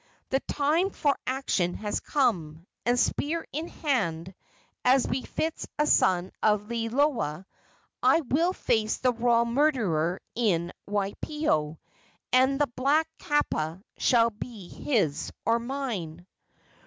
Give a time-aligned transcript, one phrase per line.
[0.31, 4.33] The time for action has come, and, spear in hand,
[4.83, 7.45] as befits a son of Liloa,
[8.01, 11.77] I will face the royal murderer in Waipio,
[12.33, 16.25] and the black kapa shall be his or mine!"